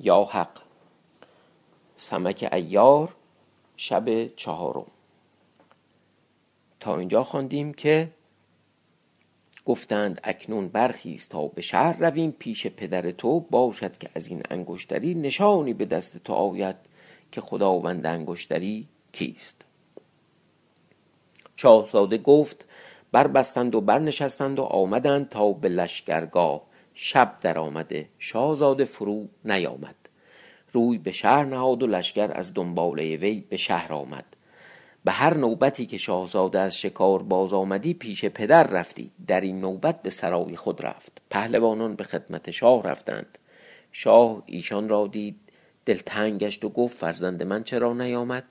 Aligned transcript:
یا 0.00 0.16
حق. 0.16 0.62
سمک 1.96 2.48
ایار 2.52 3.08
شب 3.80 4.34
چهارم. 4.36 4.86
تا 6.80 6.98
اینجا 6.98 7.24
خواندیم 7.24 7.74
که 7.74 8.10
گفتند 9.64 10.20
اکنون 10.24 10.68
برخیز 10.68 11.28
تا 11.28 11.46
به 11.46 11.62
شهر 11.62 11.96
رویم 11.98 12.30
پیش 12.30 12.66
پدر 12.66 13.10
تو 13.10 13.40
باشد 13.40 13.98
که 13.98 14.10
از 14.14 14.28
این 14.28 14.42
انگشتری 14.50 15.14
نشانی 15.14 15.74
به 15.74 15.84
دست 15.84 16.24
تو 16.24 16.32
آید 16.32 16.76
که 17.32 17.40
خداوند 17.40 18.06
انگشتری 18.06 18.88
کیست. 19.12 19.64
شاهزاده 21.56 22.18
گفت 22.18 22.66
بربستند 23.12 23.74
و 23.74 23.80
برنشستند 23.80 24.58
و 24.58 24.62
آمدند 24.62 25.28
تا 25.28 25.52
به 25.52 25.68
لشکرگاه. 25.68 26.62
شب 26.94 27.36
در 27.42 27.58
آمده 27.58 28.08
شاهزاده 28.18 28.84
فرو 28.84 29.28
نیامد. 29.44 30.07
روی 30.72 30.98
به 30.98 31.12
شهر 31.12 31.44
نهاد 31.44 31.82
و 31.82 31.86
لشکر 31.86 32.30
از 32.34 32.54
دنباله 32.54 33.16
وی 33.16 33.40
به 33.40 33.56
شهر 33.56 33.92
آمد. 33.92 34.24
به 35.04 35.12
هر 35.12 35.34
نوبتی 35.34 35.86
که 35.86 35.98
شاهزاده 35.98 36.58
از 36.58 36.78
شکار 36.78 37.22
باز 37.22 37.52
آمدی 37.52 37.94
پیش 37.94 38.24
پدر 38.24 38.62
رفتی. 38.62 39.10
در 39.26 39.40
این 39.40 39.60
نوبت 39.60 40.02
به 40.02 40.10
سرای 40.10 40.56
خود 40.56 40.86
رفت. 40.86 41.22
پهلوانان 41.30 41.94
به 41.94 42.04
خدمت 42.04 42.50
شاه 42.50 42.82
رفتند. 42.82 43.38
شاه 43.92 44.42
ایشان 44.46 44.88
را 44.88 45.06
دید. 45.06 45.36
دلتنگ 45.86 46.40
گشت 46.40 46.64
و 46.64 46.68
گفت 46.68 46.98
فرزند 46.98 47.42
من 47.42 47.64
چرا 47.64 47.92
نیامد؟ 47.92 48.44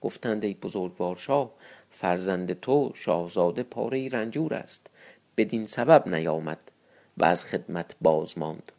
گفتند 0.00 0.44
ای 0.44 0.54
بزرگوار 0.54 1.16
شاه 1.16 1.50
فرزند 1.90 2.60
تو 2.60 2.92
شاهزاده 2.94 3.62
پاره 3.62 4.08
رنجور 4.08 4.54
است. 4.54 4.86
بدین 5.36 5.66
سبب 5.66 6.08
نیامد 6.08 6.58
و 7.18 7.24
از 7.24 7.44
خدمت 7.44 7.96
باز 8.00 8.38
ماند. 8.38 8.72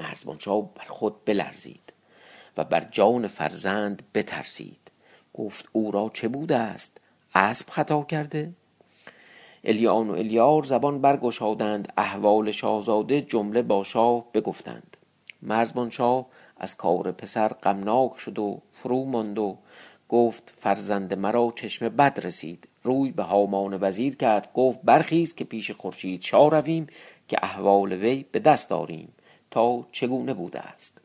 مرزبانشاه 0.00 0.74
بر 0.74 0.84
خود 0.88 1.24
بلرزید 1.24 1.92
و 2.56 2.64
بر 2.64 2.80
جان 2.80 3.26
فرزند 3.26 4.02
بترسید. 4.14 4.90
گفت 5.34 5.68
او 5.72 5.90
را 5.90 6.10
چه 6.14 6.28
بوده 6.28 6.56
است؟ 6.56 7.00
اسب 7.34 7.70
خطا 7.70 8.02
کرده؟ 8.02 8.52
الیان 9.64 10.10
و 10.10 10.12
الیار 10.12 10.62
زبان 10.62 11.00
برگشادند 11.00 11.92
احوال 11.96 12.50
شاهزاده 12.50 13.20
جمله 13.20 13.62
با 13.62 13.84
شاه 13.84 14.24
بگفتند. 14.34 14.96
مرزبان 15.42 15.90
شاه 15.90 16.26
از 16.56 16.76
کار 16.76 17.12
پسر 17.12 17.48
غمناک 17.48 18.18
شد 18.18 18.38
و 18.38 18.62
فرو 18.72 19.04
ماند 19.04 19.38
و 19.38 19.58
گفت 20.08 20.54
فرزند 20.58 21.14
مرا 21.14 21.52
چشم 21.56 21.88
بد 21.88 22.20
رسید. 22.24 22.68
روی 22.82 23.10
به 23.10 23.22
هامان 23.22 23.78
وزیر 23.80 24.16
کرد 24.16 24.52
گفت 24.54 24.78
برخیز 24.84 25.34
که 25.34 25.44
پیش 25.44 25.70
خورشید 25.70 26.22
شاه 26.22 26.50
رویم 26.50 26.86
که 27.28 27.38
احوال 27.42 27.92
وی 27.92 28.24
به 28.32 28.38
دست 28.38 28.70
داریم 28.70 29.12
تا 29.52 29.84
چگونه 29.92 30.34
بوده 30.34 30.60
است. 30.60 30.98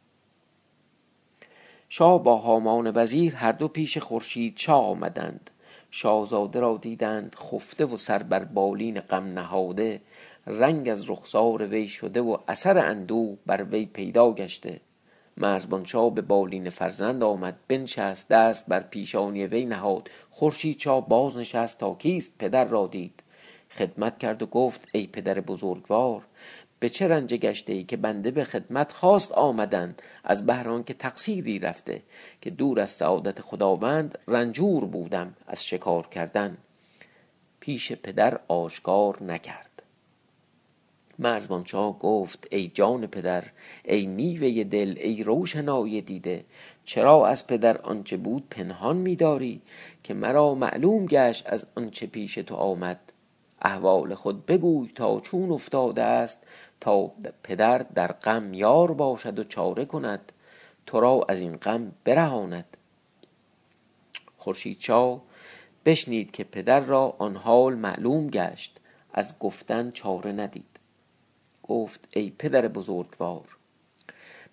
شاه 1.89 2.23
با 2.23 2.35
هامان 2.37 2.91
وزیر 2.95 3.35
هر 3.35 3.51
دو 3.51 3.67
پیش 3.67 3.97
خورشید 3.97 4.57
شاه 4.57 4.85
آمدند. 4.85 5.49
شاهزاده 5.91 6.59
را 6.59 6.77
دیدند 6.81 7.35
خفته 7.35 7.85
و 7.85 7.97
سر 7.97 8.23
بر 8.23 8.43
بالین 8.43 8.99
غم 8.99 9.23
نهاده. 9.23 10.01
رنگ 10.47 10.89
از 10.89 11.09
رخسار 11.09 11.67
وی 11.67 11.87
شده 11.87 12.21
و 12.21 12.37
اثر 12.47 12.77
اندوه 12.77 13.37
بر 13.45 13.63
وی 13.63 13.85
پیدا 13.85 14.31
گشته. 14.31 14.79
مرزبانشاه 15.37 16.13
به 16.13 16.21
بالین 16.21 16.69
فرزند 16.69 17.23
آمد. 17.23 17.57
بنشست 17.67 18.27
دست 18.27 18.67
بر 18.67 18.79
پیشانی 18.79 19.45
وی 19.45 19.65
نهاد. 19.65 20.09
خورشید 20.29 20.79
شاه 20.79 21.09
باز 21.09 21.37
نشست 21.37 21.77
تا 21.77 21.93
کیست 21.93 22.33
پدر 22.39 22.65
را 22.65 22.87
دید. 22.87 23.23
خدمت 23.71 24.17
کرد 24.17 24.43
و 24.43 24.45
گفت 24.45 24.87
ای 24.91 25.07
پدر 25.07 25.39
بزرگوار 25.39 26.21
به 26.79 26.89
چه 26.89 27.07
رنجه 27.07 27.37
گشته 27.37 27.73
ای 27.73 27.83
که 27.83 27.97
بنده 27.97 28.31
به 28.31 28.43
خدمت 28.43 28.91
خواست 28.91 29.31
آمدن 29.31 29.95
از 30.23 30.45
بهر 30.45 30.81
که 30.81 30.93
تقصیری 30.93 31.59
رفته 31.59 32.01
که 32.41 32.49
دور 32.49 32.79
از 32.79 32.89
سعادت 32.89 33.41
خداوند 33.41 34.17
رنجور 34.27 34.85
بودم 34.85 35.33
از 35.47 35.65
شکار 35.65 36.07
کردن. 36.07 36.57
پیش 37.59 37.91
پدر 37.91 38.39
آشکار 38.47 39.23
نکرد. 39.23 39.67
مرزبانشاه 41.19 41.99
گفت 41.99 42.47
ای 42.51 42.67
جان 42.67 43.07
پدر 43.07 43.43
ای 43.85 44.05
میوه 44.05 44.63
دل 44.63 44.95
ای 44.97 45.23
روشنای 45.23 46.01
دیده 46.01 46.45
چرا 46.83 47.27
از 47.27 47.47
پدر 47.47 47.77
آنچه 47.77 48.17
بود 48.17 48.47
پنهان 48.49 48.97
میداری 48.97 49.61
که 50.03 50.13
مرا 50.13 50.55
معلوم 50.55 51.05
گشت 51.05 51.47
از 51.47 51.67
آنچه 51.75 52.07
پیش 52.07 52.35
تو 52.35 52.55
آمد؟ 52.55 52.99
احوال 53.61 54.15
خود 54.15 54.45
بگوی 54.45 54.91
تا 54.95 55.19
چون 55.19 55.51
افتاده 55.51 56.03
است 56.03 56.43
تا 56.79 57.11
پدر 57.43 57.77
در 57.77 58.07
غم 58.11 58.53
یار 58.53 58.91
باشد 58.91 59.39
و 59.39 59.43
چاره 59.43 59.85
کند 59.85 60.31
تو 60.85 60.99
را 60.99 61.25
از 61.29 61.41
این 61.41 61.57
غم 61.57 61.91
برهاند. 62.03 62.77
خورشیدچا 64.37 65.21
بشنید 65.85 66.31
که 66.31 66.43
پدر 66.43 66.79
را 66.79 67.15
آن 67.17 67.35
حال 67.35 67.75
معلوم 67.75 68.27
گشت 68.27 68.79
از 69.13 69.39
گفتن 69.39 69.91
چاره 69.91 70.31
ندید. 70.31 70.79
گفت 71.63 72.07
ای 72.11 72.29
پدر 72.37 72.67
بزرگوار 72.67 73.57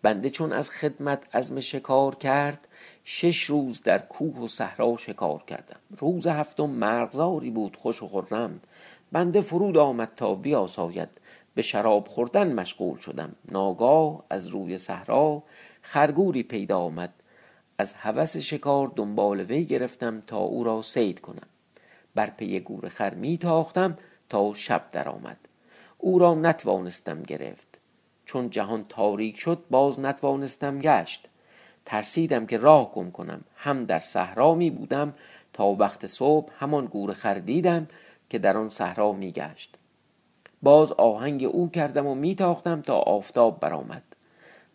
بنده 0.03 0.31
چون 0.31 0.53
از 0.53 0.71
خدمت 0.71 1.37
عزم 1.37 1.61
شکار 1.61 2.15
کرد 2.15 2.69
شش 3.05 3.45
روز 3.45 3.83
در 3.83 3.99
کوه 3.99 4.39
و 4.39 4.49
صحرا 4.49 4.97
شکار 4.97 5.43
کردم. 5.47 5.81
روز 5.99 6.27
هفتم 6.27 6.71
مرغزاری 6.71 7.51
بود 7.51 7.77
خوش 7.77 8.03
و 8.03 8.09
خرم. 8.09 8.61
بنده 9.13 9.41
فرود 9.41 9.77
آمد 9.77 10.13
تا 10.17 10.35
بیاساید. 10.35 11.09
به 11.55 11.63
شراب 11.63 12.09
خوردن 12.09 12.53
مشغول 12.53 12.99
شدم. 12.99 13.37
ناگاه 13.51 14.25
از 14.31 14.47
روی 14.47 14.79
صحرا 14.79 15.43
خرگوری 15.83 16.43
پیدا 16.43 16.79
آمد. 16.79 17.13
از 17.79 17.95
هوس 17.95 18.37
شکار 18.37 18.93
دنبال 18.97 19.41
وی 19.41 19.65
گرفتم 19.65 20.21
تا 20.21 20.39
او 20.39 20.65
را 20.65 20.83
صید 20.83 21.21
کنم. 21.21 21.47
بر 22.15 22.31
پی 22.31 22.61
گور 22.61 22.89
خر 22.89 23.15
می 23.15 23.39
تاختم 23.39 23.99
تا 24.29 24.55
شب 24.55 24.91
درآمد. 24.91 25.37
او 25.99 26.19
را 26.19 26.35
نتوانستم 26.35 27.23
گرفت. 27.23 27.79
چون 28.27 28.51
جهان 28.51 28.85
تاریک 28.89 29.41
شد 29.41 29.65
باز 29.71 30.01
نتوانستم 30.01 30.79
گشت. 30.79 31.29
ترسیدم 31.85 32.47
که 32.47 32.59
راه 32.59 32.93
گم 32.93 33.11
کنم. 33.11 33.45
هم 33.57 33.85
در 33.85 33.99
صحرا 33.99 34.55
می 34.55 34.71
بودم 34.71 35.15
تا 35.53 35.67
وقت 35.67 36.07
صبح 36.07 36.53
همان 36.59 36.87
گور 36.87 37.13
خر 37.13 37.35
دیدم 37.35 37.87
که 38.31 38.39
در 38.39 38.57
آن 38.57 38.69
صحرا 38.69 39.13
می 39.13 39.33
گشت. 39.33 39.77
باز 40.65 40.93
آهنگ 40.93 41.45
او 41.45 41.71
کردم 41.71 42.07
و 42.07 42.15
میتاختم 42.15 42.81
تا 42.81 42.99
آفتاب 42.99 43.61
برآمد. 43.61 44.03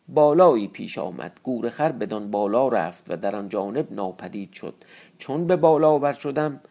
بالایی 0.07 0.67
پیش 0.67 0.97
آمد. 0.97 1.39
گور 1.43 1.69
خر 1.69 1.91
بدان 1.91 2.31
بالا 2.31 2.67
رفت 2.67 3.05
و 3.11 3.17
در 3.17 3.35
آن 3.35 3.49
جانب 3.49 3.93
ناپدید 3.93 4.53
شد. 4.53 4.73
چون 5.17 5.47
به 5.47 5.55
بالا 5.55 5.99
بر 5.99 6.13
شدم 6.13 6.61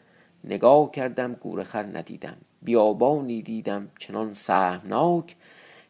نگاه 0.45 0.91
کردم 0.91 1.33
گور 1.33 1.63
خر 1.63 1.83
ندیدم. 1.83 2.37
بیابانی 2.63 3.43
دیدم 3.43 3.89
چنان 3.99 4.35
سهمناک 4.35 5.37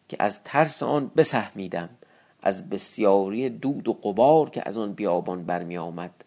که 0.08 0.16
از 0.20 0.44
ترس 0.44 0.82
آن 0.82 1.10
بسهمیدم. 1.16 1.88
از 2.42 2.70
بسیاری 2.70 3.50
دود 3.50 3.88
و 3.88 3.92
قبار 3.92 4.50
که 4.50 4.62
از 4.66 4.78
آن 4.78 4.92
بیابان 4.92 5.44
برمی 5.44 5.78
آمد. 5.78 6.24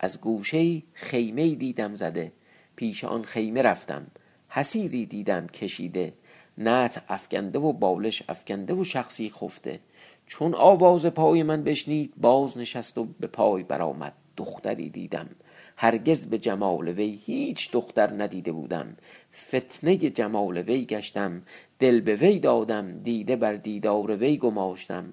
از 0.00 0.20
گوشه 0.20 0.82
خیمه 0.92 1.54
دیدم 1.54 1.94
زده. 1.94 2.32
پیش 2.76 3.04
آن 3.04 3.22
خیمه 3.22 3.62
رفتم. 3.62 4.06
حسیری 4.54 5.06
دیدم 5.06 5.46
کشیده 5.46 6.12
نت 6.58 7.02
افکنده 7.08 7.58
و 7.58 7.72
بالش 7.72 8.22
افکنده 8.28 8.74
و 8.74 8.84
شخصی 8.84 9.30
خفته. 9.30 9.80
چون 10.26 10.54
آواز 10.54 11.06
پای 11.06 11.42
من 11.42 11.64
بشنید 11.64 12.12
باز 12.16 12.58
نشست 12.58 12.98
و 12.98 13.04
به 13.20 13.26
پای 13.26 13.62
برآمد. 13.62 14.12
دختری 14.36 14.90
دیدم. 14.90 15.28
هرگز 15.76 16.26
به 16.26 16.38
جمال 16.38 16.88
وی 16.88 17.20
هیچ 17.24 17.70
دختر 17.70 18.22
ندیده 18.22 18.52
بودم. 18.52 18.96
فتنه 19.34 19.96
جمال 19.96 20.58
وی 20.58 20.84
گشتم. 20.84 21.42
دل 21.78 22.00
به 22.00 22.16
وی 22.16 22.38
دادم. 22.38 23.02
دیده 23.02 23.36
بر 23.36 23.54
دیدار 23.54 24.16
وی 24.16 24.36
گماشتم. 24.36 25.12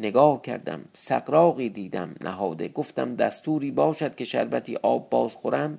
نگاه 0.00 0.42
کردم. 0.42 0.84
سقراقی 0.92 1.68
دیدم. 1.68 2.14
نهاده. 2.20 2.68
گفتم 2.68 3.16
دستوری 3.16 3.70
باشد 3.70 4.14
که 4.14 4.24
شربتی 4.24 4.76
آب 4.76 5.10
باز 5.10 5.34
خورم. 5.34 5.78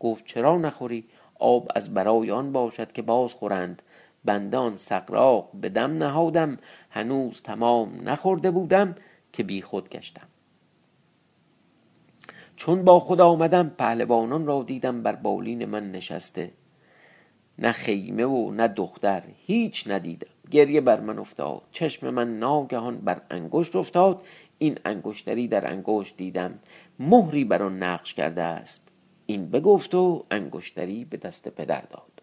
گفت 0.00 0.26
چرا 0.26 0.58
نخوری؟ 0.58 1.04
آب 1.38 1.68
از 1.74 1.94
برای 1.94 2.30
آن 2.30 2.52
باشد 2.52 2.92
که 2.92 3.02
باز 3.02 3.34
خورند. 3.34 3.82
بنده 4.24 4.56
آن 4.56 4.76
سقراق 4.76 5.50
به 5.54 5.68
دم 5.68 5.96
نهادم. 5.96 6.58
هنوز 6.90 7.42
تمام 7.42 8.08
نخورده 8.08 8.50
بودم 8.50 8.94
که 9.32 9.42
بی 9.42 9.62
خود 9.62 9.88
گشتم. 9.88 10.28
چون 12.56 12.84
با 12.84 13.00
خود 13.00 13.20
آمدم 13.20 13.68
پهلوانان 13.78 14.46
را 14.46 14.62
دیدم 14.62 15.02
بر 15.02 15.14
بالین 15.14 15.64
من 15.64 15.92
نشسته. 15.92 16.50
نه 17.58 17.72
خیمه 17.72 18.24
و 18.24 18.50
نه 18.50 18.68
دختر 18.68 19.22
هیچ 19.46 19.88
ندیدم. 19.88 20.30
گریه 20.50 20.80
بر 20.80 21.00
من 21.00 21.18
افتاد. 21.18 21.62
چشم 21.72 22.10
من 22.10 22.38
ناگهان 22.38 22.96
بر 22.96 23.20
انگشت 23.30 23.76
افتاد. 23.76 24.22
این 24.58 24.78
انگشتری 24.84 25.48
در 25.48 25.70
انگشت 25.70 26.16
دیدم. 26.16 26.58
مهری 26.98 27.44
بر 27.44 27.62
آن 27.62 27.82
نقش 27.82 28.14
کرده 28.14 28.42
است. 28.42 28.82
این 29.26 29.50
بگفت 29.50 29.94
و 29.94 30.24
انگشتری 30.30 31.04
به 31.04 31.16
دست 31.16 31.48
پدر 31.48 31.80
داد. 31.80 32.22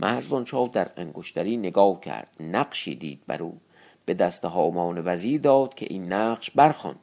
مرزبان 0.00 0.44
شاه 0.44 0.68
در 0.68 0.90
انگشتری 0.96 1.56
نگاه 1.56 2.00
کرد 2.00 2.28
نقشی 2.40 2.94
دید 2.94 3.20
بر 3.26 3.42
او. 3.42 3.60
به 4.04 4.14
دست 4.14 4.44
هامان 4.44 5.02
وزیر 5.04 5.40
داد 5.40 5.74
که 5.74 5.86
این 5.90 6.12
نقش 6.12 6.50
برخوان. 6.50 6.96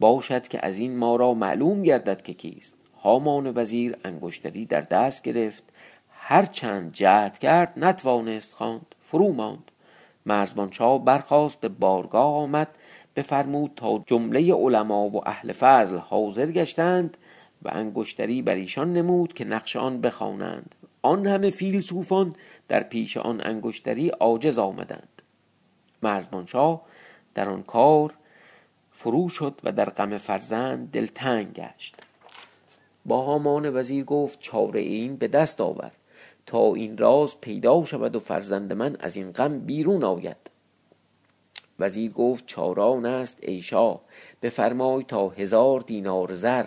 باشد 0.00 0.48
که 0.48 0.66
از 0.66 0.78
این 0.78 0.96
ما 0.96 1.16
را 1.16 1.34
معلوم 1.34 1.82
گردد 1.82 2.22
که 2.22 2.34
کیست. 2.34 2.74
هامان 3.02 3.52
وزیر 3.56 3.96
انگشتری 4.04 4.66
در 4.66 4.80
دست 4.80 5.22
گرفت. 5.22 5.62
هر 6.10 6.44
چند 6.44 6.92
جهد 6.92 7.38
کرد 7.38 7.72
نتوانست 7.76 8.52
خواند 8.54 8.94
فرو 9.00 9.32
ماند. 9.32 9.70
مرزبان 10.26 10.72
شاه 10.72 11.04
برخواست 11.04 11.60
به 11.60 11.68
بارگاه 11.68 12.34
آمد. 12.34 12.68
بفرمود 13.16 13.72
تا 13.76 14.04
جمله 14.06 14.54
علما 14.54 15.08
و 15.08 15.28
اهل 15.28 15.52
فضل 15.52 15.96
حاضر 15.96 16.46
گشتند 16.46 17.16
و 17.62 17.68
انگشتری 17.72 18.42
بر 18.42 18.54
ایشان 18.54 18.92
نمود 18.92 19.32
که 19.32 19.44
نقش 19.44 19.76
آن 19.76 20.00
بخوانند. 20.00 20.74
آن 21.02 21.26
همه 21.26 21.50
فیلسوفان 21.50 22.34
در 22.68 22.82
پیش 22.82 23.16
آن 23.16 23.40
انگشتری 23.44 24.08
عاجز 24.08 24.58
آمدند. 24.58 25.22
مرزبان 26.02 26.46
شاه 26.46 26.82
در 27.34 27.48
آن 27.48 27.62
کار 27.62 28.14
فرو 28.92 29.28
شد 29.28 29.60
و 29.64 29.72
در 29.72 29.90
غم 29.90 30.18
فرزند 30.18 30.90
دلتنگ 30.90 31.52
گشت. 31.52 31.96
با 33.06 33.22
هامان 33.22 33.76
وزیر 33.76 34.04
گفت 34.04 34.40
چاره 34.40 34.80
این 34.80 35.16
به 35.16 35.28
دست 35.28 35.60
آور. 35.60 35.90
تا 36.46 36.74
این 36.74 36.98
راز 36.98 37.40
پیدا 37.40 37.84
شود 37.84 38.16
و 38.16 38.20
فرزند 38.20 38.72
من 38.72 38.96
از 39.00 39.16
این 39.16 39.32
غم 39.32 39.58
بیرون 39.58 40.04
آید. 40.04 40.36
وزیر 41.78 42.12
گفت 42.12 42.46
چاران 42.46 43.06
است 43.06 43.38
ای 43.42 43.62
شاه 43.62 44.00
بفرمای 44.42 45.04
تا 45.04 45.28
هزار 45.28 45.80
دینار 45.80 46.32
زر 46.32 46.64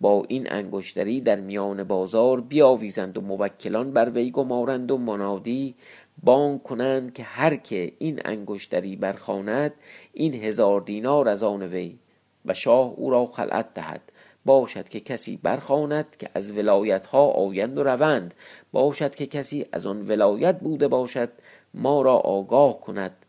با 0.00 0.24
این 0.28 0.52
انگشتری 0.52 1.20
در 1.20 1.40
میان 1.40 1.84
بازار 1.84 2.40
بیاویزند 2.40 3.18
و 3.18 3.20
موکلان 3.20 3.92
بر 3.92 4.10
وی 4.10 4.30
گمارند 4.30 4.90
و 4.90 4.98
منادی 4.98 5.74
بانگ 6.22 6.62
کنند 6.62 7.12
که 7.12 7.22
هر 7.22 7.56
که 7.56 7.92
این 7.98 8.20
انگشتری 8.24 8.96
برخواند 8.96 9.72
این 10.12 10.34
هزار 10.34 10.80
دینار 10.80 11.28
از 11.28 11.42
آن 11.42 11.62
وی 11.62 11.98
و 12.44 12.54
شاه 12.54 12.92
او 12.96 13.10
را 13.10 13.26
خلعت 13.26 13.74
دهد. 13.74 14.12
باشد 14.46 14.88
که 14.88 15.00
کسی 15.00 15.38
برخواند 15.42 16.16
که 16.18 16.28
از 16.34 16.50
ولایت 16.58 17.06
ها 17.06 17.26
آیند 17.26 17.78
و 17.78 17.84
روند 17.84 18.34
باشد 18.72 19.14
که 19.14 19.26
کسی 19.26 19.66
از 19.72 19.86
آن 19.86 20.08
ولایت 20.08 20.60
بوده 20.60 20.88
باشد 20.88 21.28
ما 21.74 22.02
را 22.02 22.16
آگاه 22.16 22.80
کند 22.80 23.25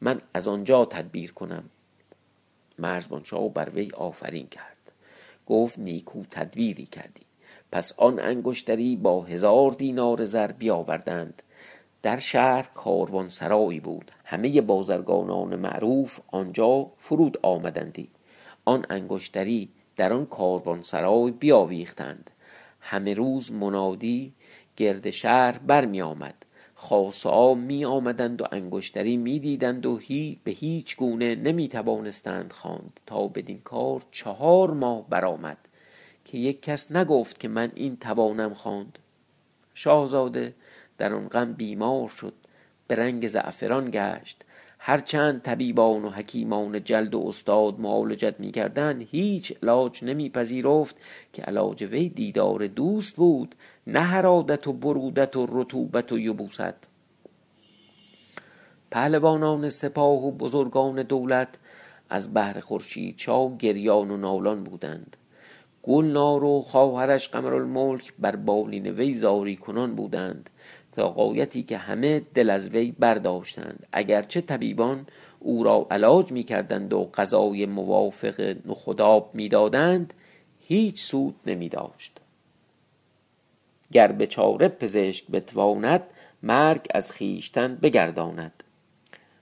من 0.00 0.20
از 0.34 0.48
آنجا 0.48 0.84
تدبیر 0.84 1.32
کنم. 1.32 1.70
مرزبان 2.78 3.24
شاه 3.24 3.48
بر 3.48 3.70
وی 3.70 3.90
آفرین 3.96 4.46
کرد. 4.46 4.92
گفت 5.46 5.78
نیکو 5.78 6.24
تدبیری 6.30 6.86
کردی. 6.86 7.22
پس 7.72 7.92
آن 7.96 8.18
انگشتری 8.18 8.96
با 8.96 9.22
هزار 9.22 9.70
دینار 9.70 10.24
زر 10.24 10.52
بیاوردند. 10.52 11.42
در 12.02 12.18
شهر 12.18 12.68
کاروان 12.74 13.28
سرایی 13.28 13.80
بود. 13.80 14.10
همه 14.24 14.60
بازرگانان 14.60 15.56
معروف 15.56 16.20
آنجا 16.26 16.90
فرود 16.96 17.38
آمدندی. 17.42 18.10
آن 18.64 18.86
انگشتری 18.90 19.68
در 19.96 20.12
آن 20.12 20.26
کاروان 20.26 20.82
سرای 20.82 21.30
بیاویختند. 21.30 22.30
همه 22.80 23.14
روز 23.14 23.52
منادی 23.52 24.34
گرد 24.76 25.10
شهر 25.10 25.58
برمی 25.58 26.02
آمد. 26.02 26.46
خاصا 26.80 27.54
می 27.54 27.84
آمدند 27.84 28.42
و 28.42 28.44
انگشتری 28.52 29.16
می 29.16 29.38
دیدند 29.38 29.86
و 29.86 29.96
هی 29.96 30.40
به 30.44 30.50
هیچ 30.50 30.96
گونه 30.96 31.34
نمی 31.34 31.68
توانستند 31.68 32.52
خواند 32.52 33.00
تا 33.06 33.28
بدین 33.28 33.58
کار 33.58 34.02
چهار 34.10 34.70
ماه 34.70 35.08
برآمد 35.08 35.58
که 36.24 36.38
یک 36.38 36.62
کس 36.62 36.92
نگفت 36.92 37.40
که 37.40 37.48
من 37.48 37.72
این 37.74 37.96
توانم 37.96 38.54
خواند. 38.54 38.98
شاهزاده 39.74 40.54
در 40.98 41.14
آن 41.14 41.28
غم 41.28 41.52
بیمار 41.52 42.08
شد 42.08 42.34
به 42.86 42.94
رنگ 42.94 43.28
زعفران 43.28 43.90
گشت. 43.90 44.44
هرچند 44.78 45.42
طبیبان 45.42 46.04
و 46.04 46.10
حکیمان 46.10 46.84
جلد 46.84 47.14
و 47.14 47.24
استاد 47.26 47.80
معالجت 47.80 48.40
می‌کردند 48.40 49.02
هیچ 49.10 49.52
علاج 49.62 50.04
نمیپذیرفت 50.04 50.96
که 51.32 51.42
علاج 51.42 51.82
وی 51.82 52.08
دیدار 52.08 52.66
دوست 52.66 53.16
بود 53.16 53.54
نه 53.88 54.00
حرادت 54.00 54.66
و 54.66 54.72
برودت 54.72 55.36
و 55.36 55.46
رطوبت 55.50 56.12
و 56.12 56.18
یبوست. 56.18 56.88
پهلوانان 58.90 59.68
سپاه 59.68 60.26
و 60.26 60.30
بزرگان 60.30 61.02
دولت 61.02 61.48
از 62.10 62.34
بهر 62.34 62.60
خورشید 62.60 63.16
چا 63.16 63.56
گریان 63.58 64.10
و 64.10 64.16
نالان 64.16 64.64
بودند. 64.64 65.16
گلنار 65.82 66.44
و 66.44 66.62
خواهرش 66.62 67.28
قمرالملک 67.28 68.12
بر 68.18 68.36
بالین 68.36 68.86
وی 68.86 69.14
زاری 69.14 69.56
کنان 69.56 69.94
بودند 69.94 70.50
تا 70.92 71.08
قایتی 71.08 71.62
که 71.62 71.76
همه 71.78 72.22
دل 72.34 72.50
از 72.50 72.68
وی 72.70 72.92
برداشتند. 72.98 73.86
اگرچه 73.92 74.40
طبیبان 74.40 75.06
او 75.40 75.64
را 75.64 75.86
علاج 75.90 76.32
می 76.32 76.42
کردند 76.42 76.92
و 76.92 77.04
غذای 77.04 77.66
موافق 77.66 78.56
نخداب 78.66 79.30
می 79.34 79.48
دادند 79.48 80.14
هیچ 80.58 81.00
سود 81.00 81.34
نمی 81.46 81.68
داشت 81.68 82.20
گر 83.92 84.12
به 84.12 84.26
چاره 84.26 84.68
پزشک 84.68 85.26
بتواند 85.26 86.02
مرگ 86.42 86.86
از 86.94 87.12
خیشتن 87.12 87.74
بگرداند. 87.74 88.62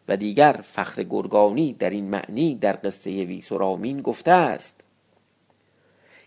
و 0.08 0.16
دیگر 0.16 0.60
فخر 0.62 1.02
گرگانی 1.02 1.72
در 1.72 1.90
این 1.90 2.10
معنی 2.10 2.54
در 2.54 2.78
قصه 2.84 3.10
ویسرامین 3.24 4.02
گفته 4.02 4.30
است 4.30 4.80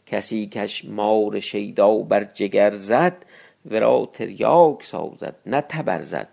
کسی 0.05 0.47
کش 0.47 0.85
مار 0.85 1.39
شیدا 1.39 1.97
بر 1.97 2.23
جگر 2.23 2.71
زد 2.71 3.25
ورا 3.71 4.09
تریاک 4.13 4.83
سازد 4.83 5.35
نه 5.45 5.61
تبر 5.61 6.01
زد. 6.01 6.27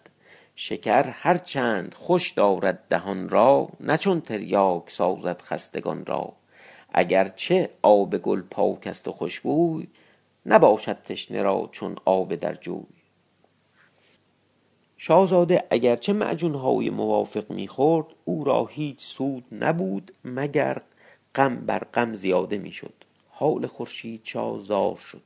شکر 0.57 1.03
هر 1.03 1.39
چند 1.39 1.95
خوش 1.95 2.31
دارد 2.31 2.79
دهان 2.91 3.29
را 3.29 3.69
نه 3.81 3.97
چون 3.97 4.21
تریاک 4.21 4.91
سازد 4.91 5.43
خستگان 5.43 6.07
را. 6.07 6.33
اگرچه 6.93 7.71
آب 7.83 8.19
گل 8.19 8.43
پاک 8.43 8.87
است 8.87 9.09
و 9.09 9.13
خوشبوی 9.13 9.87
نباشد 10.47 11.03
تشنه 11.03 11.43
را 11.43 11.69
چون 11.73 11.97
آب 12.05 12.35
در 12.35 12.55
جوی. 12.55 12.87
شاهزاده 14.97 15.65
اگرچه 15.71 16.13
معجونهای 16.13 16.91
موافق 16.91 17.51
می‌خورد 17.51 18.07
او 18.25 18.45
را 18.45 18.67
هیچ 18.67 19.05
سود 19.05 19.45
نبود 19.53 20.13
مگر 20.25 20.83
غم 21.35 21.57
بر 21.57 21.79
غم 21.79 22.15
زیاده 22.15 22.59
می‌شد. 22.59 22.95
حال 23.29 23.67
خورشید 23.67 24.23
چا 24.23 24.59
زار 24.59 24.97
شد. 24.97 25.23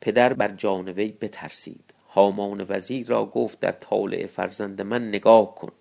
پدر 0.00 0.32
بر 0.32 0.48
جان 0.48 0.88
وی 0.88 1.08
بترسید. 1.08 1.94
هامان 2.08 2.66
وزیر 2.68 3.06
را 3.06 3.26
گفت 3.26 3.60
در 3.60 3.72
طالع 3.72 4.26
فرزند 4.26 4.82
من 4.82 5.08
نگاه 5.08 5.54
کن. 5.54 5.72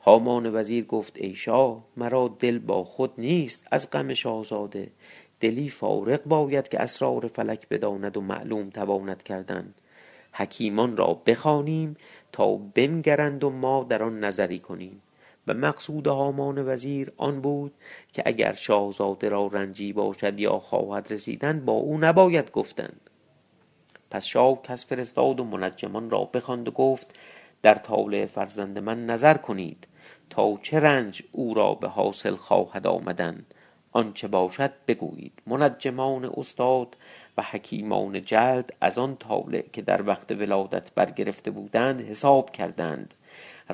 هامان 0.00 0.54
وزیر 0.54 0.84
گفت 0.84 1.16
ای 1.16 1.34
شاه 1.34 1.84
مرا 1.96 2.36
دل 2.38 2.58
با 2.58 2.84
خود 2.84 3.12
نیست 3.18 3.66
از 3.70 3.90
غم 3.90 4.14
شاهزاده. 4.14 4.90
دلی 5.40 5.68
فارغ 5.68 6.22
باید 6.22 6.68
که 6.68 6.80
اسرار 6.80 7.26
فلک 7.26 7.68
بداند 7.68 8.16
و 8.16 8.20
معلوم 8.20 8.70
تواند 8.70 9.22
کردن. 9.22 9.74
حکیمان 10.32 10.96
را 10.96 11.14
بخوانیم 11.26 11.96
تا 12.32 12.56
بنگرند 12.56 13.44
و 13.44 13.50
ما 13.50 13.86
در 13.88 14.02
آن 14.02 14.24
نظری 14.24 14.58
کنیم. 14.58 15.02
و 15.48 15.54
مقصود 15.54 16.06
هامان 16.06 16.68
وزیر 16.68 17.12
آن 17.16 17.40
بود 17.40 17.72
که 18.12 18.22
اگر 18.26 18.52
شاهزاده 18.52 19.28
را 19.28 19.46
رنجی 19.46 19.92
باشد 19.92 20.40
یا 20.40 20.58
خواهد 20.58 21.12
رسیدن 21.12 21.64
با 21.64 21.72
او 21.72 21.98
نباید 21.98 22.50
گفتند. 22.50 23.00
پس 24.10 24.24
شاه 24.24 24.62
کس 24.62 24.86
فرستاد 24.86 25.40
و 25.40 25.44
منجمان 25.44 26.10
را 26.10 26.24
بخواند 26.24 26.68
و 26.68 26.70
گفت 26.70 27.14
در 27.62 27.74
طالع 27.74 28.26
فرزند 28.26 28.78
من 28.78 29.06
نظر 29.06 29.34
کنید 29.34 29.86
تا 30.30 30.58
چه 30.62 30.80
رنج 30.80 31.22
او 31.32 31.54
را 31.54 31.74
به 31.74 31.88
حاصل 31.88 32.36
خواهد 32.36 32.86
آمدن. 32.86 33.44
آنچه 33.96 34.28
باشد 34.28 34.72
بگویید. 34.88 35.32
منجمان 35.46 36.30
استاد 36.36 36.96
و 37.38 37.42
حکیمان 37.42 38.22
جلد 38.22 38.72
از 38.80 38.98
آن 38.98 39.16
طالع 39.16 39.64
که 39.72 39.82
در 39.82 40.02
وقت 40.02 40.32
ولادت 40.32 40.94
برگرفته 40.94 41.50
بودند 41.50 42.00
حساب 42.00 42.50
کردند. 42.50 43.14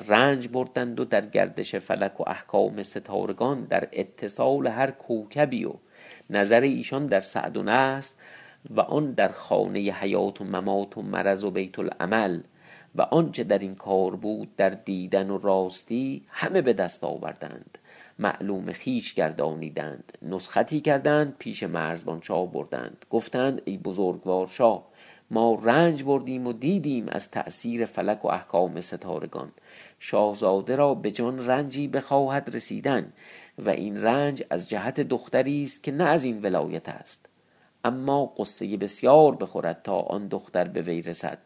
رنج 0.07 0.47
بردند 0.47 0.99
و 0.99 1.05
در 1.05 1.25
گردش 1.25 1.75
فلک 1.75 2.19
و 2.19 2.29
احکام 2.29 2.83
ستارگان 2.83 3.63
در 3.63 3.87
اتصال 3.91 4.67
هر 4.67 4.91
کوکبی 4.91 5.65
و 5.65 5.73
نظر 6.29 6.61
ایشان 6.61 7.07
در 7.07 7.19
سعد 7.19 7.57
و 7.57 7.63
نحس 7.63 8.15
و 8.69 8.81
آن 8.81 9.11
در 9.11 9.27
خانه 9.31 9.79
حیات 9.79 10.41
و 10.41 10.43
ممات 10.43 10.97
و 10.97 11.01
مرض 11.01 11.43
و 11.43 11.51
بیت 11.51 11.79
العمل. 11.79 12.41
و 12.95 13.01
آنچه 13.01 13.43
در 13.43 13.57
این 13.57 13.75
کار 13.75 14.15
بود 14.15 14.55
در 14.55 14.69
دیدن 14.69 15.29
و 15.29 15.37
راستی 15.37 16.23
همه 16.29 16.61
به 16.61 16.73
دست 16.73 17.03
آوردند. 17.03 17.77
معلوم 18.23 18.71
خیش 18.71 19.13
گردانیدند. 19.13 20.17
نسختی 20.21 20.81
کردند 20.81 21.35
پیش 21.39 21.63
مرزبان 21.63 22.21
شاه 22.21 22.51
بردند. 22.51 23.05
گفتند 23.09 23.61
ای 23.65 23.77
بزرگوار 23.77 24.47
شاه 24.47 24.87
ما 25.31 25.59
رنج 25.63 26.03
بردیم 26.03 26.47
و 26.47 26.53
دیدیم 26.53 27.05
از 27.09 27.31
تأثیر 27.31 27.85
فلک 27.85 28.25
و 28.25 28.27
احکام 28.27 28.81
ستارگان. 28.81 29.51
شاهزاده 29.99 30.75
را 30.75 30.93
به 30.93 31.11
جان 31.11 31.47
رنجی 31.47 31.87
بخواهد 31.87 32.55
رسیدن 32.55 33.13
و 33.57 33.69
این 33.69 34.01
رنج 34.01 34.43
از 34.49 34.69
جهت 34.69 34.99
دختری 34.99 35.63
است 35.63 35.83
که 35.83 35.91
نه 35.91 36.03
از 36.03 36.23
این 36.23 36.41
ولایت 36.41 36.89
است. 36.89 37.25
اما 37.83 38.25
قصه 38.25 38.77
بسیار 38.77 39.35
بخورد 39.35 39.81
تا 39.83 39.99
آن 39.99 40.27
دختر 40.27 40.63
به 40.63 40.81
وی 40.81 41.01
رسد 41.01 41.39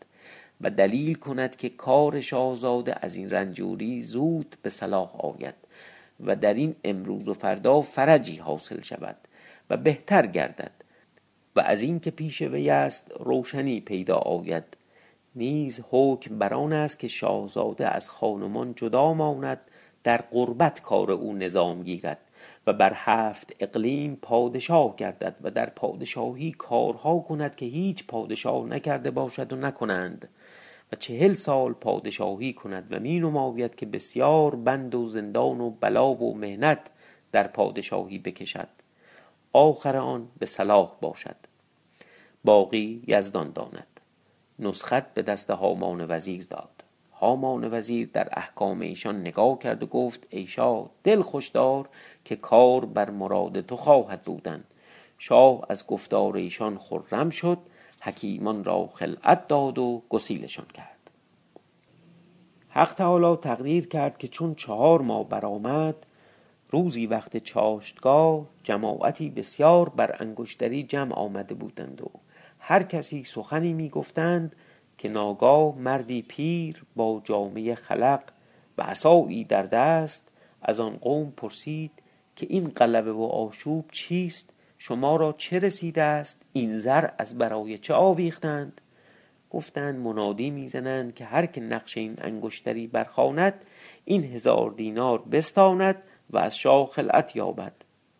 و 0.62 0.69
دلیل 0.69 1.15
کند 1.15 1.55
که 1.55 1.69
کار 1.69 2.22
شاهزاده 2.22 2.96
از 3.01 3.15
این 3.15 3.29
رنجوری 3.29 4.01
زود 4.01 4.55
به 4.62 4.69
صلاح 4.69 5.15
آید. 5.15 5.66
و 6.19 6.36
در 6.36 6.53
این 6.53 6.75
امروز 6.83 7.27
و 7.27 7.33
فردا 7.33 7.81
فرجی 7.81 8.36
حاصل 8.36 8.81
شود 8.81 9.17
و 9.69 9.77
بهتر 9.77 10.25
گردد. 10.25 10.71
و 11.55 11.59
از 11.59 11.81
این 11.81 12.00
که 12.00 12.12
پیش 12.12 12.41
وی 12.41 12.69
است 12.69 13.12
روشنی 13.19 13.79
پیدا 13.79 14.15
آید. 14.15 14.77
نیز 15.36 15.81
حکم 15.89 16.39
بر 16.39 16.53
آن 16.53 16.74
است 16.74 17.00
که 17.00 17.07
شاهزاده 17.07 17.88
از 17.88 18.09
خانمان 18.09 18.74
جدا 18.75 19.13
ماند 19.13 19.59
در 20.03 20.17
قربت 20.17 20.81
کار 20.81 21.12
او 21.12 21.33
نظام 21.33 21.83
گیرد 21.83 22.19
و 22.67 22.74
بر 22.74 22.91
هفت 22.95 23.55
اقلیم 23.59 24.17
پادشاه 24.21 24.95
گردد 24.95 25.36
و 25.41 25.51
در 25.51 25.69
پادشاهی 25.69 26.51
کارها 26.51 27.19
کند 27.19 27.55
که 27.55 27.65
هیچ 27.65 28.07
پادشاه 28.07 28.65
نکرده 28.65 29.12
باشد 29.12 29.53
و 29.53 29.55
نکنند. 29.55 30.29
و 30.94 30.96
چهل 30.96 31.34
سال 31.34 31.74
پادشاهی 31.74 32.53
کند 32.53 32.88
و 32.91 33.00
می 33.00 33.20
نماید 33.20 33.75
که 33.75 33.86
بسیار 33.86 34.56
بند 34.56 34.96
و 34.96 35.06
زندان 35.06 35.62
و 35.62 35.70
بلا 35.70 36.13
و 36.13 36.38
مهنت 36.38 36.79
در 37.32 37.48
پادشاهی 37.48 38.17
بکشد. 38.17 38.67
آخر 39.53 39.98
آن 39.98 40.27
به 40.39 40.46
صلاح 40.46 40.91
باشد. 41.01 41.36
باقی 42.44 43.03
یزدان 43.08 43.51
داند. 43.51 44.00
نسخت 44.60 45.13
به 45.13 45.22
دست 45.22 45.50
هامان 45.50 46.06
وزیر 46.10 46.48
داد. 46.50 46.84
هامان 47.13 47.74
وزیر 47.74 48.10
در 48.13 48.29
احکام 48.32 48.82
ایشان 48.82 49.22
نگاه 49.22 49.60
کرد 49.60 49.84
و 49.84 49.86
گفت 49.86 50.27
ای 50.29 50.48
شاه 50.48 50.89
دل 51.03 51.22
خوش 51.22 51.48
دار 51.50 51.89
که 52.25 52.36
کار 52.36 52.86
بر 52.86 53.10
مراد 53.10 53.62
تو 53.62 53.75
خواهد 53.75 54.22
بودن. 54.22 54.63
شاه 55.17 55.65
از 55.70 55.88
گفتار 55.88 56.36
ایشان 56.36 56.77
خرم 56.77 57.29
شد 57.29 57.58
حکیمان 58.07 58.63
را 58.63 58.89
خلعت 58.93 59.47
داد 59.47 59.77
و 59.77 60.03
گسیلشان 60.09 60.65
کرد. 60.73 61.11
حق 62.69 62.93
تعالی 62.93 63.35
تقدیر 63.35 63.87
کرد 63.87 64.17
که 64.17 64.27
چون 64.27 64.55
چهار 64.55 65.01
ماه 65.01 65.29
برآمد 65.29 65.95
روزی 66.69 67.05
وقت 67.05 67.37
چاشتگاه 67.37 68.45
جماعتی 68.63 69.29
بسیار 69.29 69.89
بر 69.89 70.15
انگشتری 70.19 70.83
جمع 70.83 71.13
آمده 71.13 71.55
بودند 71.55 72.01
و 72.01 72.11
هر 72.59 72.83
کسی 72.83 73.23
سخنی 73.23 73.73
می 73.73 73.89
گفتند 73.89 74.55
که 74.97 75.09
ناگاه 75.09 75.77
مردی 75.77 76.21
پیر 76.21 76.83
با 76.95 77.21
جامعه 77.23 77.75
خلق 77.75 78.23
و 78.77 78.81
عصایی 78.81 79.43
در 79.43 79.63
دست 79.63 80.31
از 80.61 80.79
آن 80.79 80.97
قوم 80.97 81.31
پرسید 81.31 81.91
که 82.35 82.47
این 82.49 82.67
قلبه 82.67 83.11
و 83.11 83.23
آشوب 83.23 83.85
چیست؟ 83.91 84.49
شما 84.77 85.15
را 85.15 85.34
چه 85.38 85.60
رسیده 85.60 86.03
است؟ 86.03 86.41
این 86.53 86.79
زر 86.79 87.07
از 87.17 87.38
برای 87.38 87.77
چه 87.77 87.93
آویختند؟ 87.93 88.81
گفتند 89.50 90.00
منادی 90.00 90.50
می‌زنند 90.50 91.13
که 91.13 91.25
هر 91.25 91.46
که 91.46 91.62
نقش 91.62 91.98
این 91.98 92.15
انگشتری 92.22 92.88
برخواند 92.88 93.65
این 94.05 94.24
هزار 94.24 94.72
دینار 94.72 95.22
بستاند 95.22 95.96
و 96.29 96.38
از 96.38 96.57
شاه 96.57 96.88
خلعت 96.88 97.36
یابد. 97.36 97.74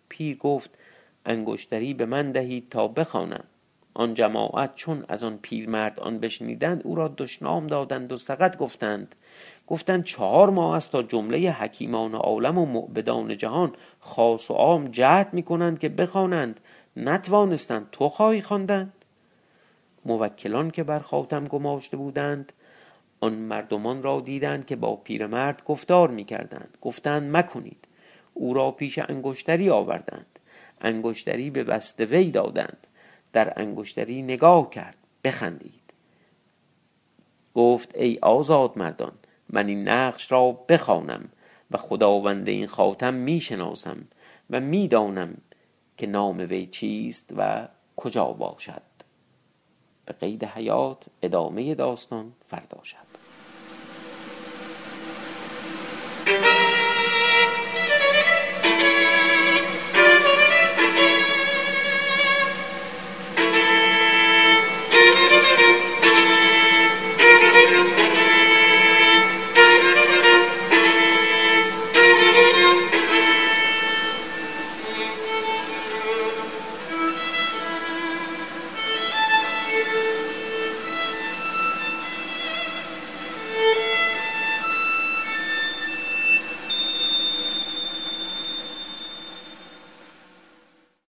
پیر 0.10 0.38
گفت 0.38 0.78
انگشتری 1.26 1.94
به 1.94 2.06
من 2.06 2.32
دهید 2.32 2.70
تا 2.70 2.88
بخوانم. 2.88 3.44
آن 3.94 4.14
جماعت 4.14 4.76
چون 4.76 5.06
از 5.08 5.24
آن 5.24 5.40
پیرمرد 5.42 6.00
آن 6.00 6.20
بشنیدند 6.20 6.82
او 6.84 6.96
را 6.96 7.14
دشنام 7.18 7.68
دادند 7.68 8.12
و 8.12 8.18
سقط 8.18 8.58
گفتند. 8.58 9.16
گفتند 9.68 10.04
چهار 10.04 10.50
ماه 10.50 10.76
است 10.76 10.92
تا 10.92 11.04
جمله 11.04 11.52
حکیمان 11.52 12.16
عالم 12.16 12.58
و 12.58 12.66
معبدان 12.66 13.38
جهان 13.38 13.74
خاص 14.00 14.52
و 14.52 14.54
عام 14.54 14.88
جهد 14.88 15.34
می 15.34 15.44
کنند 15.44 15.80
که 15.80 15.90
بخوانند. 15.90 16.60
نتوانستند. 16.98 17.88
تو 17.92 18.10
خواهی 18.10 18.42
خواندن؟ 18.42 18.94
موکلان 20.06 20.72
که 20.72 20.84
بر 20.84 21.00
خاتم 21.00 21.46
گماشته 21.46 21.98
بودند 21.98 22.54
آن 23.20 23.34
مردمان 23.34 24.04
را 24.04 24.20
دیدند 24.20 24.66
که 24.66 24.76
با 24.76 24.96
پیرمرد 24.96 25.64
گفتار 25.66 26.10
می 26.10 26.24
کردند 26.24 26.78
گفتند 26.82 27.38
مکنید. 27.38 27.88
او 28.34 28.54
را 28.54 28.72
پیش 28.72 29.00
انگشتری 29.00 29.70
آوردند. 29.70 30.40
انگشتری 30.82 31.50
به 31.50 31.64
وست 31.64 32.00
وی 32.00 32.32
دادند. 32.32 32.88
در 33.34 33.54
انگشتری 33.56 34.22
نگاه 34.22 34.70
کرد. 34.70 34.98
بخندید. 35.24 35.74
گفت 37.56 37.98
ای 37.98 38.20
آزاد 38.22 38.78
مردان 38.78 39.12
من 39.50 39.68
این 39.68 39.88
نقش 39.88 40.32
را 40.32 40.52
بخوانم 40.52 41.30
و 41.72 41.78
خداوند 41.78 42.48
این 42.48 42.68
خاتم 42.68 43.14
می‌شناسم 43.14 44.08
و 44.50 44.60
می‌دانم 44.60 45.38
که 45.98 46.08
نام 46.08 46.38
وی 46.38 46.66
چیست 46.66 47.30
و 47.38 47.68
کجا 47.96 48.26
باشد. 48.26 48.82
به 50.06 50.14
قید 50.14 50.44
حیات 50.44 51.06
ادامه 51.22 51.76
داستان 51.76 52.34
فردا 52.48 52.84
شد 52.84 53.07